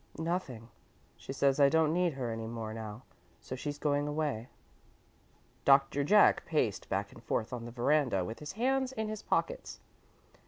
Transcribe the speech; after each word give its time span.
"Nothing. 0.17 0.69
She 1.15 1.31
says 1.31 1.59
I 1.59 1.69
don't 1.69 1.93
need 1.93 2.13
her 2.13 2.31
any 2.31 2.47
more 2.47 2.73
now, 2.73 3.03
so 3.39 3.55
she's 3.55 3.77
going 3.77 4.07
away." 4.07 4.49
Doctor 5.63 6.03
Jack 6.03 6.43
paced 6.43 6.89
back 6.89 7.11
and 7.13 7.21
forth 7.23 7.53
on 7.53 7.65
the 7.65 7.71
veranda 7.71 8.25
with 8.25 8.39
his 8.39 8.53
hands 8.53 8.91
in 8.93 9.09
his 9.09 9.21
pockets. 9.21 9.79